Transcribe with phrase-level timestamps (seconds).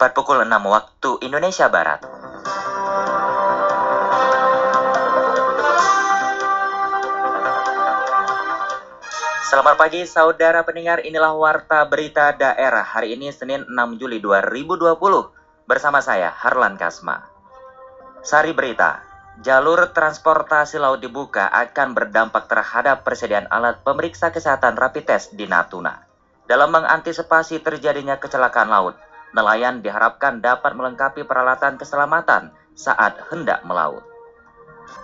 [0.00, 2.00] tepat pukul 6 waktu Indonesia Barat.
[9.44, 16.00] Selamat pagi saudara pendengar, inilah Warta Berita Daerah hari ini Senin 6 Juli 2020 bersama
[16.00, 17.20] saya Harlan Kasma.
[18.24, 19.04] Sari Berita,
[19.44, 26.08] jalur transportasi laut dibuka akan berdampak terhadap persediaan alat pemeriksa kesehatan rapid test di Natuna.
[26.48, 28.96] Dalam mengantisipasi terjadinya kecelakaan laut,
[29.36, 34.02] nelayan diharapkan dapat melengkapi peralatan keselamatan saat hendak melaut.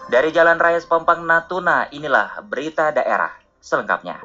[0.06, 4.22] Dari Jalan Raya Sepompang Natuna, inilah berita daerah selengkapnya.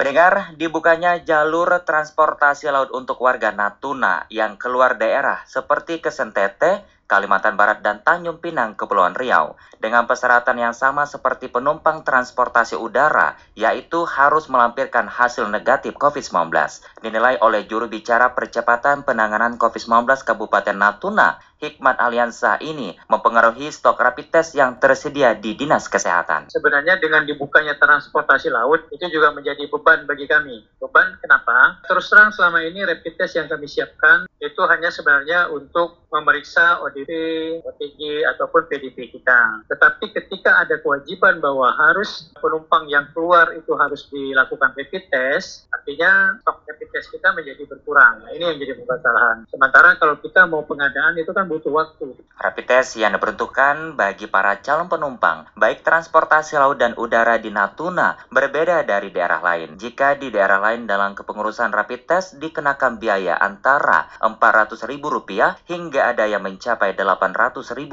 [0.00, 7.58] Pendengar, dibukanya jalur transportasi laut untuk warga Natuna yang keluar daerah seperti ke Sentete, Kalimantan
[7.58, 14.06] Barat dan Tanjung Pinang, Kepulauan Riau, dengan persyaratan yang sama seperti penumpang transportasi udara, yaitu
[14.06, 16.54] harus melampirkan hasil negatif COVID-19,
[17.02, 24.32] dinilai oleh juru bicara percepatan penanganan COVID-19 Kabupaten Natuna, Hikmat Aliansa ini mempengaruhi stok rapid
[24.32, 26.48] test yang tersedia di Dinas Kesehatan.
[26.48, 30.64] Sebenarnya dengan dibukanya transportasi laut itu juga menjadi beban bagi kami.
[30.80, 31.84] Beban kenapa?
[31.84, 37.12] Terus terang selama ini rapid test yang kami siapkan itu hanya sebenarnya untuk memeriksa ODP,
[37.60, 39.68] OTG ataupun PDP kita.
[39.68, 46.40] Tetapi ketika ada kewajiban bahwa harus penumpang yang keluar itu harus dilakukan rapid test, artinya
[46.40, 48.24] stok rapid test kita menjadi berkurang.
[48.24, 49.44] Nah, ini yang jadi permasalahan.
[49.52, 52.14] Sementara kalau kita mau pengadaan itu kan butuh waktu.
[52.40, 58.16] Rapid test yang diperuntukkan bagi para calon penumpang, baik transportasi laut dan udara di Natuna,
[58.30, 59.74] berbeda dari daerah lain.
[59.74, 66.46] Jika di daerah lain dalam kepengurusan rapid test dikenakan biaya antara Rp400.000 hingga ada yang
[66.46, 67.90] mencapai Rp800.000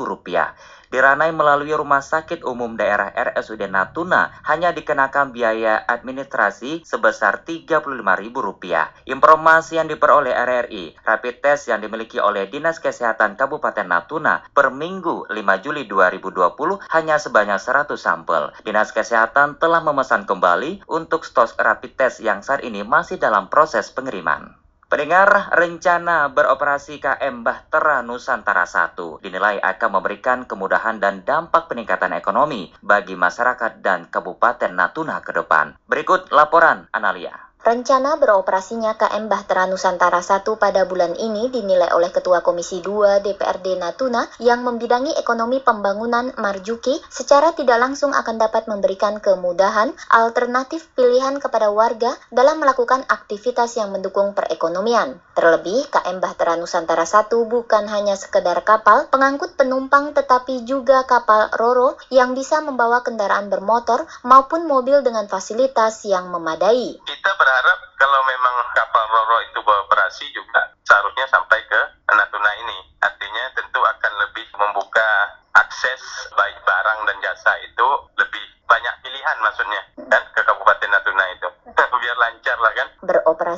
[0.93, 8.63] diranai melalui Rumah Sakit Umum Daerah RSUD Natuna hanya dikenakan biaya administrasi sebesar Rp35.000.
[9.07, 15.27] Informasi yang diperoleh RRI, rapid test yang dimiliki oleh Dinas Kesehatan Kabupaten Natuna per minggu
[15.31, 18.51] 5 Juli 2020 hanya sebanyak 100 sampel.
[18.63, 23.89] Dinas Kesehatan telah memesan kembali untuk stok rapid test yang saat ini masih dalam proses
[23.93, 24.66] pengiriman.
[24.87, 32.71] Pendengar rencana beroperasi KM Bahtera Nusantara 1 dinilai akan memberikan kemudahan dan dampak peningkatan ekonomi
[32.79, 35.75] bagi masyarakat dan Kabupaten Natuna ke depan.
[35.91, 37.35] Berikut laporan Analia.
[37.57, 43.81] Rencana beroperasinya KM Bahtera Nusantara 1 pada bulan ini dinilai oleh Ketua Komisi 2 DPRD
[43.81, 51.41] Natuna yang membidangi ekonomi pembangunan Marjuki secara tidak langsung akan dapat memberikan kemudahan alternatif pilihan
[51.41, 55.19] kepada warga dalam melakukan aktivitas yang mendukung perekonomian.
[55.35, 61.97] Terlebih, KM Bahtera Nusantara 1 bukan hanya sekedar kapal pengangkut penumpang tetapi juga kapal roro
[62.13, 67.01] yang bisa membawa kendaraan bermotor maupun mobil dengan fasilitas yang memadai.
[67.01, 71.81] Kita berharap kalau memang kapal Roro itu beroperasi juga seharusnya sampai ke
[72.13, 72.85] Natuna ini.
[73.01, 75.09] Artinya tentu akan lebih membuka
[75.57, 77.87] akses baik barang dan jasa itu
[78.21, 81.49] lebih banyak pilihan maksudnya kan ke Kabupaten Natuna itu.
[81.73, 82.87] Biar lancar lah kan.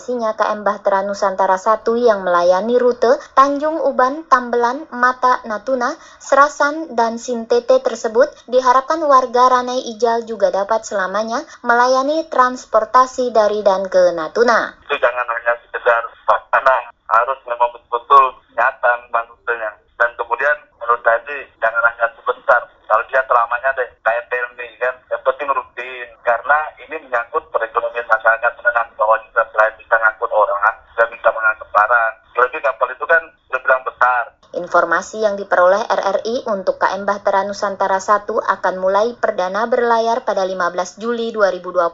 [0.09, 7.21] Beroperasinya KM Bahtera Nusantara 1 yang melayani rute Tanjung Uban, Tambelan, Mata, Natuna, Serasan, dan
[7.21, 14.81] Sintete tersebut diharapkan warga Ranai Ijal juga dapat selamanya melayani transportasi dari dan ke Natuna.
[14.89, 19.77] Itu jangan hanya sekedar wacana, harus memang betul-betul nyata maksudnya.
[19.93, 25.21] Dan kemudian menurut tadi jangan hanya sebentar, kalau dia selamanya deh kayak Pelni kan, yang
[25.21, 26.09] penting rutin.
[26.25, 31.69] Karena ini menyangkut perekonomian masyarakat menengah bahwa juga selain bisa ngangkut orang, juga bisa mengangkut
[31.73, 32.13] barang.
[32.37, 34.23] Lebih kapal itu kan terbilang besar,
[34.69, 41.01] Informasi yang diperoleh RRI untuk KM Bahtera Nusantara 1 akan mulai perdana berlayar pada 15
[41.01, 41.89] Juli 2020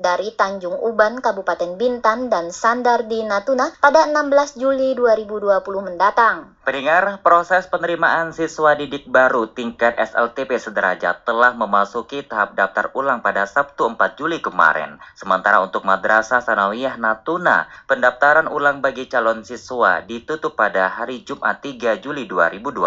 [0.00, 6.55] dari Tanjung Uban, Kabupaten Bintan dan Sandar di Natuna pada 16 Juli 2020 mendatang.
[6.66, 13.46] Pendengar, proses penerimaan siswa didik baru tingkat SLTP sederajat telah memasuki tahap daftar ulang pada
[13.46, 14.98] Sabtu 4 Juli kemarin.
[15.14, 22.02] Sementara untuk Madrasah Sanawiyah Natuna, pendaftaran ulang bagi calon siswa ditutup pada hari Jumat 3
[22.02, 22.82] Juli 2020.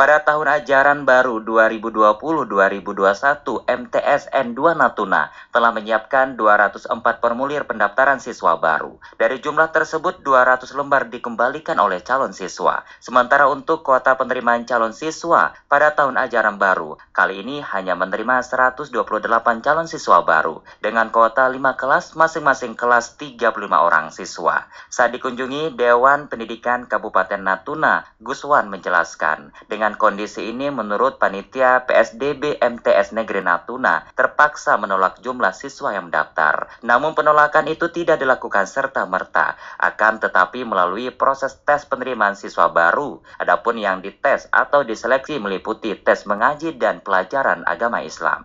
[0.00, 6.88] Pada tahun ajaran baru 2020-2021, MTSN 2 Natuna telah menyiapkan 204
[7.20, 8.96] formulir pendaftaran siswa baru.
[9.20, 12.80] Dari jumlah tersebut, 200 lembar dikembalikan oleh calon siswa.
[13.02, 18.94] Sementara untuk kuota penerimaan calon siswa pada tahun ajaran baru, kali ini hanya menerima 128
[19.60, 24.70] calon siswa baru dengan kuota 5 kelas masing-masing kelas 35 orang siswa.
[24.88, 33.12] Saat dikunjungi Dewan Pendidikan Kabupaten Natuna, Guswan menjelaskan, dengan kondisi ini menurut panitia PSDB MTS
[33.12, 36.70] Negeri Natuna terpaksa menolak jumlah siswa yang mendaftar.
[36.86, 43.24] Namun penolakan itu tidak dilakukan serta-merta, akan tetapi melalui proses tes penerimaan siswa baru baru.
[43.40, 48.44] Adapun yang dites atau diseleksi meliputi tes mengaji dan pelajaran agama Islam.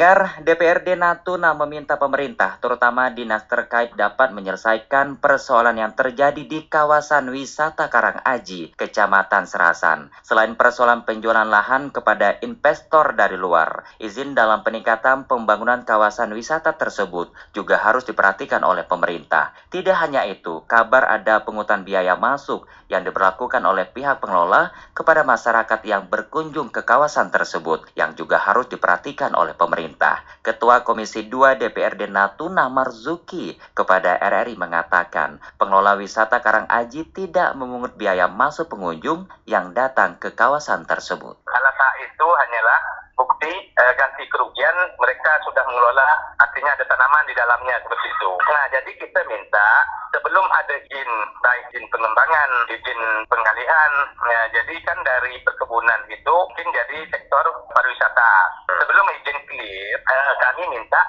[0.00, 7.28] Pendengar, DPRD Natuna meminta pemerintah, terutama dinas terkait dapat menyelesaikan persoalan yang terjadi di kawasan
[7.28, 10.08] wisata Karang Aji, Kecamatan Serasan.
[10.24, 17.36] Selain persoalan penjualan lahan kepada investor dari luar, izin dalam peningkatan pembangunan kawasan wisata tersebut
[17.52, 19.52] juga harus diperhatikan oleh pemerintah.
[19.68, 25.80] Tidak hanya itu, kabar ada pungutan biaya masuk yang diberlakukan oleh pihak pengelola kepada masyarakat
[25.84, 30.22] yang berkunjung ke kawasan tersebut, yang juga harus diperhatikan oleh pemerintah pemerintah.
[30.40, 37.98] Ketua Komisi 2 DPRD Natuna Marzuki kepada RRI mengatakan pengelola wisata Karang Aji tidak memungut
[37.98, 41.36] biaya masuk pengunjung yang datang ke kawasan tersebut.
[41.44, 42.89] Alasan itu hanyalah
[43.20, 46.08] bukti eh, ganti kerugian mereka sudah mengelola
[46.40, 48.30] artinya ada tanaman di dalamnya seperti itu.
[48.48, 49.68] Nah jadi kita minta
[50.16, 51.10] sebelum ada izin
[51.44, 53.92] baik izin pengembangan, izin pengalihan,
[54.26, 57.44] ya, jadi kan dari perkebunan itu mungkin jadi sektor
[57.76, 58.32] pariwisata.
[58.68, 61.00] Sebelum izin clear, eh, kami minta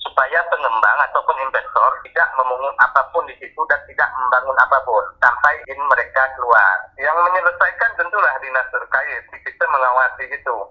[0.00, 5.04] supaya pengembang ataupun investor tidak memungut apa pun di situ dan tidak membangun apa pun
[5.20, 6.76] sampai izin mereka keluar.
[6.96, 9.64] Yang menyelesaikan tentulah dinas terkait, kita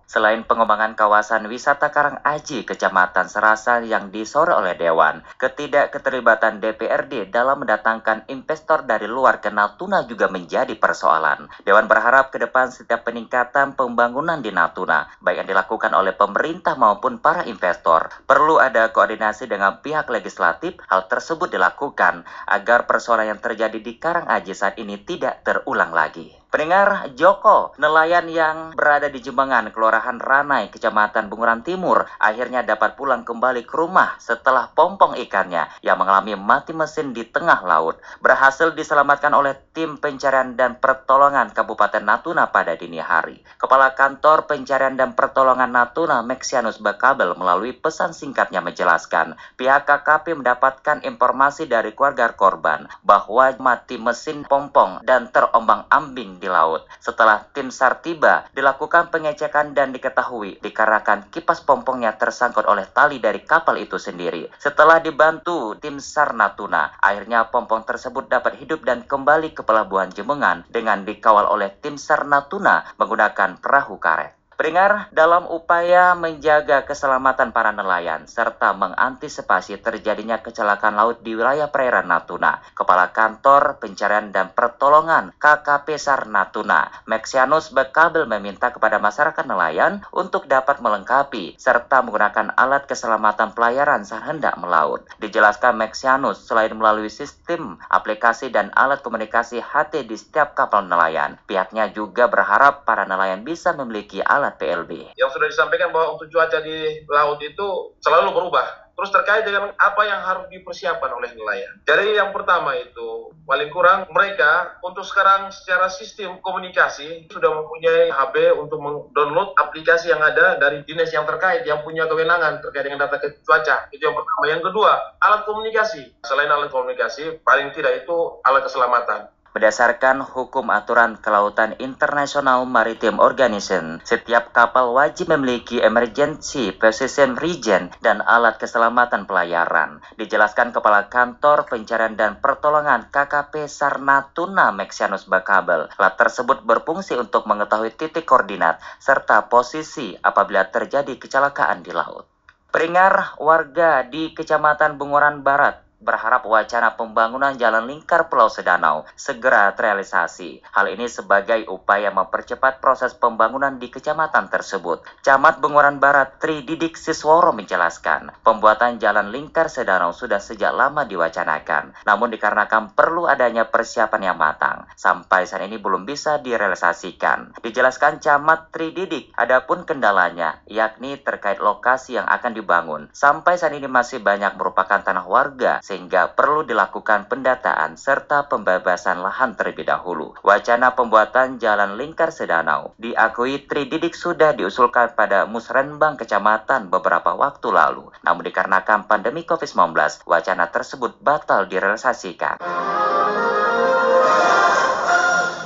[0.05, 7.65] Selain pengembangan kawasan wisata Karang Aji, Kecamatan Serasa yang disore oleh Dewan, ketidakketerlibatan DPRD dalam
[7.65, 11.49] mendatangkan investor dari luar ke Natuna juga menjadi persoalan.
[11.65, 17.17] Dewan berharap ke depan setiap peningkatan pembangunan di Natuna, baik yang dilakukan oleh pemerintah maupun
[17.17, 23.81] para investor, perlu ada koordinasi dengan pihak legislatif, hal tersebut dilakukan agar persoalan yang terjadi
[23.81, 26.44] di Karangaji saat ini tidak terulang lagi.
[26.55, 33.27] Pendengar Joko, nelayan yang berada di Jembangan, Kelurahan Ranai, Kecamatan Bunguran Timur, akhirnya dapat pulang
[33.27, 37.99] kembali ke rumah setelah pompong ikannya yang mengalami mati mesin di tengah laut.
[38.23, 43.43] Berhasil diselamatkan oleh tim pencarian dan pertolongan Kabupaten Natuna pada dini hari.
[43.59, 51.03] Kepala Kantor Pencarian dan Pertolongan Natuna, Mexianus Bakabel, melalui pesan singkatnya menjelaskan, pihak KKP mendapatkan
[51.03, 56.85] informasi dari keluarga korban bahwa mati mesin pompong dan terombang-ambing di laut.
[57.01, 63.43] Setelah tim SAR tiba, dilakukan pengecekan dan diketahui dikarenakan kipas pompongnya tersangkut oleh tali dari
[63.43, 64.47] kapal itu sendiri.
[64.61, 70.63] Setelah dibantu tim SAR Natuna, akhirnya pompong tersebut dapat hidup dan kembali ke pelabuhan Jemengan
[70.69, 74.44] dengan dikawal oleh tim SAR Natuna menggunakan perahu karet.
[74.55, 82.07] Peringar dalam upaya menjaga keselamatan para nelayan serta mengantisipasi terjadinya kecelakaan laut di wilayah perairan
[82.07, 82.63] Natuna.
[82.71, 90.47] Kepala Kantor Pencarian dan Pertolongan KKP SAR Natuna, Mexianus Bekabel meminta kepada masyarakat nelayan untuk
[90.47, 95.03] dapat melengkapi serta menggunakan alat keselamatan pelayaran saat hendak melaut.
[95.19, 101.91] Dijelaskan Mexianus selain melalui sistem aplikasi dan alat komunikasi HT di setiap kapal nelayan, pihaknya
[101.91, 105.17] juga berharap para nelayan bisa memiliki alat PLB.
[105.17, 108.85] Yang sudah disampaikan bahwa untuk cuaca di laut itu selalu berubah.
[108.95, 111.83] Terus terkait dengan apa yang harus dipersiapkan oleh nelayan.
[111.83, 118.55] Jadi yang pertama itu paling kurang mereka untuk sekarang secara sistem komunikasi sudah mempunyai HP
[118.55, 123.19] untuk mendownload aplikasi yang ada dari dinas yang terkait yang punya kewenangan terkait dengan data
[123.19, 123.91] cuaca.
[123.91, 124.43] Itu yang pertama.
[124.47, 126.15] Yang kedua, alat komunikasi.
[126.23, 128.15] Selain alat komunikasi, paling tidak itu
[128.47, 129.27] alat keselamatan.
[129.55, 138.19] Berdasarkan hukum aturan kelautan International Maritime Organization, setiap kapal wajib memiliki emergency position region dan
[138.19, 140.03] alat keselamatan pelayaran.
[140.19, 147.95] Dijelaskan Kepala Kantor Pencarian dan Pertolongan KKP Sarnatuna Mexianus Bakabel, alat tersebut berfungsi untuk mengetahui
[147.95, 152.27] titik koordinat serta posisi apabila terjadi kecelakaan di laut.
[152.75, 160.61] Peringar warga di Kecamatan Bungoran Barat berharap wacana pembangunan jalan lingkar Pulau Sedanau segera terrealisasi.
[160.69, 165.01] Hal ini sebagai upaya mempercepat proses pembangunan di kecamatan tersebut.
[165.25, 172.05] Camat Benguran Barat Tri Didik Sisworo menjelaskan, pembuatan jalan lingkar Sedanau sudah sejak lama diwacanakan.
[172.05, 177.57] Namun dikarenakan perlu adanya persiapan yang matang, sampai saat ini belum bisa direalisasikan.
[177.65, 183.01] Dijelaskan Camat Tri Didik, adapun kendalanya yakni terkait lokasi yang akan dibangun.
[183.09, 189.55] Sampai saat ini masih banyak merupakan tanah warga sehingga perlu dilakukan pendataan serta pembebasan lahan
[189.55, 190.35] terlebih dahulu.
[190.43, 197.71] Wacana pembuatan jalan lingkar Sedanau diakui Tri Didik sudah diusulkan pada Musrenbang Kecamatan beberapa waktu
[197.71, 198.11] lalu.
[198.27, 202.59] Namun dikarenakan pandemi COVID-19, wacana tersebut batal direalisasikan.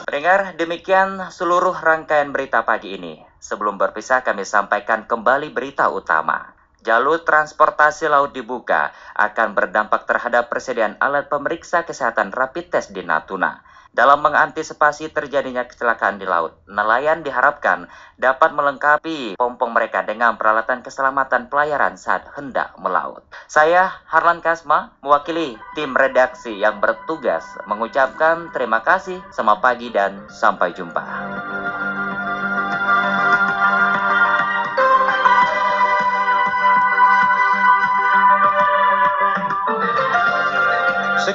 [0.05, 3.17] Pendengar, demikian seluruh rangkaian berita pagi ini.
[3.41, 6.59] Sebelum berpisah, kami sampaikan kembali berita utama.
[6.79, 13.59] Jalur transportasi laut dibuka akan berdampak terhadap persediaan alat pemeriksa kesehatan rapid test di Natuna.
[13.89, 17.89] Dalam mengantisipasi terjadinya kecelakaan di laut, nelayan diharapkan
[18.21, 23.25] dapat melengkapi pompong mereka dengan peralatan keselamatan pelayaran saat hendak melaut.
[23.50, 30.69] Saya Harlan Kasma, mewakili tim redaksi yang bertugas mengucapkan terima kasih, selamat pagi dan sampai
[30.71, 31.03] jumpa.